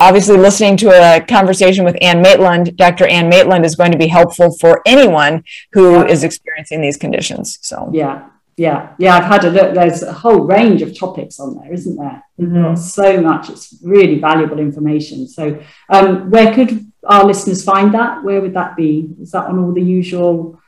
[0.00, 3.06] obviously listening to a conversation with Anne Maitland, Dr.
[3.06, 6.26] Anne Maitland is going to be helpful for anyone who is Yeah.
[6.26, 7.58] experiencing these conditions.
[7.62, 8.22] So, Yeah,
[8.56, 9.16] yeah, yeah.
[9.16, 9.74] I've had a look.
[9.74, 12.22] There's a whole range of topics on there, isn't there?
[12.40, 12.76] Mhm.
[12.78, 13.50] So much.
[13.50, 15.28] It's really valuable information.
[15.28, 18.24] So, um, where could our listeners find that?
[18.24, 19.10] Where would that be?
[19.20, 20.58] Is that on all the usual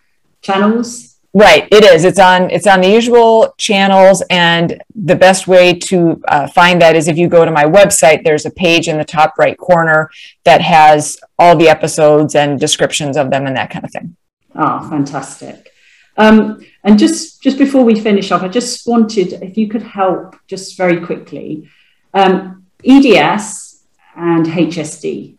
[0.42, 1.15] channels?
[1.38, 2.06] Right, it is.
[2.06, 6.96] It's on it's on the usual channels, and the best way to uh, find that
[6.96, 8.24] is if you go to my website.
[8.24, 10.10] There's a page in the top right corner
[10.44, 14.16] that has all the episodes and descriptions of them and that kind of thing.
[14.54, 15.72] Ah, fantastic.
[16.16, 20.36] Um, and just just before we finish off, I just wanted if you could help
[20.46, 21.68] just very quickly.
[22.14, 23.84] Um, EDS
[24.16, 25.36] and HSD.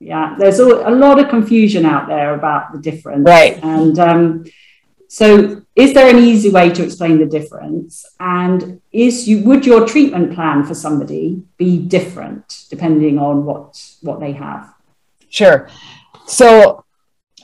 [0.00, 3.24] Yeah, there's a, a lot of confusion out there about the difference.
[3.24, 3.58] Right.
[3.64, 4.44] And um,
[5.12, 8.06] so, is there an easy way to explain the difference?
[8.18, 14.20] And is you would your treatment plan for somebody be different depending on what what
[14.20, 14.72] they have?
[15.28, 15.68] Sure.
[16.26, 16.86] So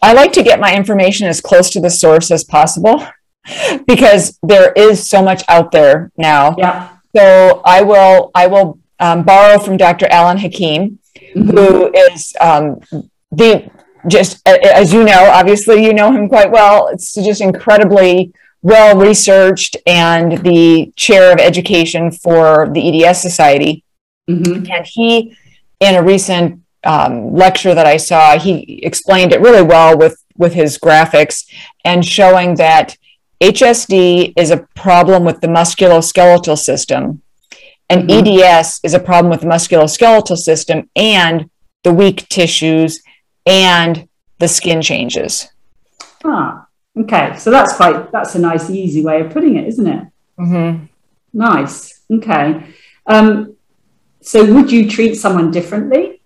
[0.01, 3.07] I like to get my information as close to the source as possible
[3.87, 6.55] because there is so much out there now.
[6.57, 6.89] Yeah.
[7.14, 10.07] So I will I will um, borrow from Dr.
[10.11, 11.01] Alan Hakim,
[11.37, 11.51] Mhm.
[11.53, 12.81] who is um,
[13.31, 13.71] the
[14.07, 16.88] just as you know, obviously you know him quite well.
[16.88, 18.32] It's just incredibly
[18.62, 23.84] well researched and the chair of education for the EDS Society.
[24.28, 24.68] Mhm.
[24.70, 25.36] And he,
[25.80, 30.55] in a recent um, lecture that I saw, he explained it really well with with
[30.55, 31.44] his graphics
[31.84, 32.96] and showing that
[33.40, 37.22] HSD is a problem with the musculoskeletal system,
[37.90, 38.18] and Mhm.
[38.18, 41.51] EDS is a problem with the musculoskeletal system and
[41.84, 43.01] the weak tissues
[43.49, 45.49] and the skin changes.
[46.24, 46.66] Ah,
[46.99, 50.05] Okay, so that's quite that's a nice, easy way of putting it, isn't it?
[50.38, 50.86] Mm-hmm.
[51.32, 52.01] Nice.
[52.12, 52.64] Okay.
[53.07, 53.55] Um,
[54.20, 56.20] so would you treat someone differently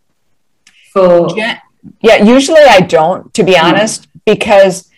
[0.92, 1.58] for Yeah,
[2.00, 2.22] yeah.
[2.24, 4.88] Usually I don't, to be honest, because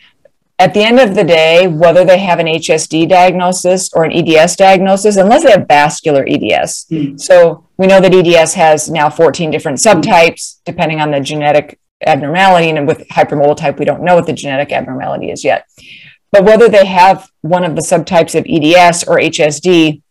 [0.60, 4.54] at the end of the day, whether they have an HSD diagnosis or an EDS
[4.54, 7.16] diagnosis, unless they have vascular EDS, Hmm.
[7.16, 12.70] so we know that EDS has now 14 different subtypes depending on the genetic abnormality,
[12.70, 15.66] and with hypermobile type, we don't know what the genetic abnormality is yet.
[16.32, 20.02] But whether they have one of the subtypes of EDS or HSD,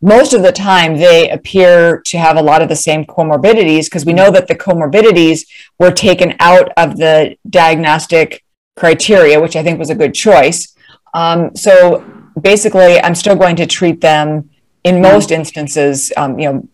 [0.00, 4.04] most of the time they appear to have a lot of the same comorbidities because
[4.04, 5.46] we know that the comorbidities
[5.78, 8.44] were taken out of the diagnostic
[8.76, 10.74] criteria, which I think was a good choice.
[11.14, 12.04] Um, so
[12.40, 14.50] basically, I'm still going to treat them
[14.84, 16.68] in most instances, um, you know,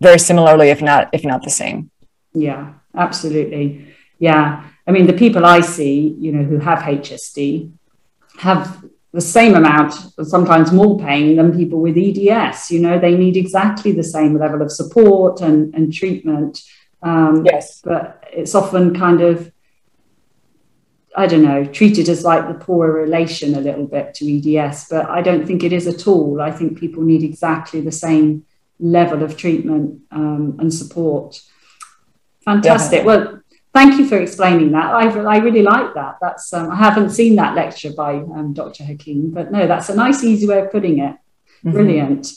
[0.00, 1.90] very similarly, if not if not the same.
[2.36, 3.94] Yeah, absolutely.
[4.18, 4.68] Yeah.
[4.86, 7.72] I mean, the people I see, you know, who have HSD
[8.38, 12.70] have the same amount, sometimes more pain than people with EDS.
[12.70, 16.60] You know, they need exactly the same level of support and, and treatment.
[17.02, 17.80] Um, Yes.
[17.82, 19.50] But it's often kind of,
[21.16, 24.88] I don't know, treated as like the poorer relation a little bit to EDS.
[24.90, 26.42] But I don't think it is at all.
[26.42, 28.44] I think people need exactly the same
[28.78, 31.40] level of treatment um, and support.
[32.46, 33.04] Fantastic.
[33.04, 33.28] Definitely.
[33.28, 33.40] Well,
[33.74, 34.94] thank you for explaining that.
[34.94, 36.16] I, I really like that.
[36.22, 38.84] That's um, I haven't seen that lecture by um, Dr.
[38.84, 41.16] Hakim, but no, that's a nice, easy way of putting it.
[41.64, 41.72] Mhm.
[41.72, 42.28] Brilliant.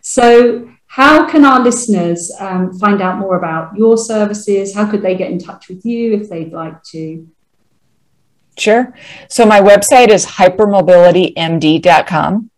[0.00, 4.74] So, how can our listeners um, find out more about your services?
[4.74, 7.26] How could they get in touch with you if they'd like to?
[8.58, 8.92] Sure.
[9.28, 12.50] So my website is hypermobilitymd.com.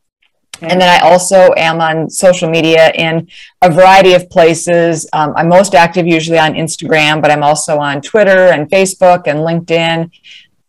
[0.64, 3.28] And then I also am on social media in
[3.62, 5.06] a variety of places.
[5.12, 9.40] Um, I'm most active usually on Instagram, but I'm also on Twitter and Facebook and
[9.40, 10.10] LinkedIn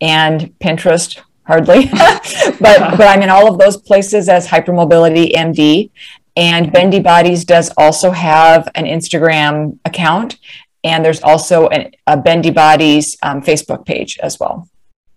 [0.01, 1.85] and Pinterest, hardly.
[1.91, 2.59] but
[2.97, 5.89] but I'm in all of those places as Hypermobility MD.
[6.37, 10.37] And Bendy Bodies does also have an Instagram account,
[10.83, 14.69] and there's also an, a Bendy Bodies um, Facebook page as well.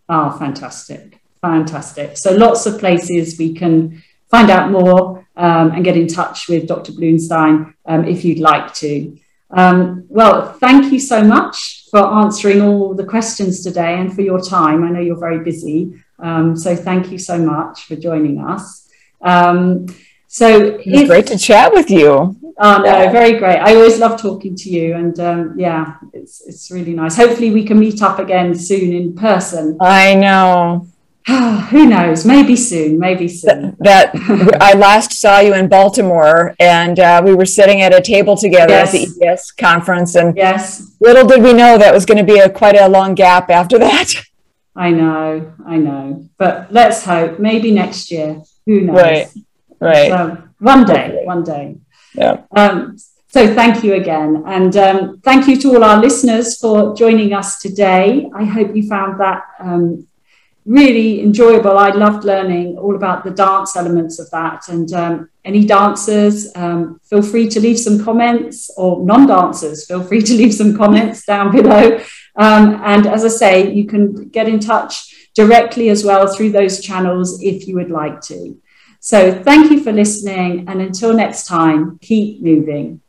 [0.08, 1.20] Oh, fantastic.
[1.40, 2.16] Fantastic.
[2.16, 6.66] So, lots of places we can find out more um, and get in touch with
[6.66, 6.92] Dr.
[6.92, 9.16] Bluestein um, if you'd like to.
[9.50, 14.40] Um, well, thank you so much for answering all the questions today and for your
[14.40, 14.84] time.
[14.84, 15.94] I know you're very busy.
[16.18, 18.88] Um, so, thank you so much for joining us.
[19.22, 19.86] Um,
[20.26, 22.36] so, It's if- great to chat with you.
[22.60, 23.58] Oh no, very great.
[23.58, 27.14] I always love talking to you, and um, yeah, it's it's really nice.
[27.14, 29.78] Hopefully, we can meet up again soon in person.
[29.80, 30.87] I know
[31.70, 32.24] Who knows?
[32.24, 32.98] Maybe soon.
[32.98, 33.76] Maybe soon.
[33.80, 34.12] that
[34.60, 38.72] I last saw you in Baltimore, and uh, we were sitting at a table together
[38.74, 39.42] at the Yes.
[39.42, 42.76] EDS conference, and Yes, little did we know that was going to be a quite
[42.76, 44.14] a long gap after that.
[44.76, 45.52] I know.
[45.66, 46.28] I know.
[46.38, 47.38] But let's hope.
[47.38, 48.42] Maybe next year.
[48.66, 48.96] Who knows?
[48.96, 49.26] Right.
[49.80, 50.08] Right.
[50.08, 51.20] So, one day.
[51.24, 51.76] One day.
[52.14, 52.42] Yeah.
[52.52, 52.96] Um,
[53.28, 54.44] so thank you again.
[54.46, 58.30] And um, thank you to all our listeners for joining us today.
[58.34, 60.06] I hope you found that um,
[60.68, 61.78] really enjoyable.
[61.78, 64.68] I loved learning all about the dance elements of that.
[64.68, 70.04] And um, any dancers, um, feel free to leave some comments, or non dancers, feel
[70.04, 71.98] free to leave some comments down below.
[72.36, 76.82] Um, and as I say, you can get in touch directly as well through those
[76.82, 78.60] channels if you would like to.
[79.00, 80.68] So thank you for listening.
[80.68, 83.00] And until next time, keep moving.